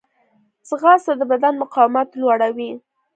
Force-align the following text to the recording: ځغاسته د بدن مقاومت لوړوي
ځغاسته 0.67 1.13
د 1.17 1.21
بدن 1.31 1.53
مقاومت 1.63 2.09
لوړوي 2.19 2.71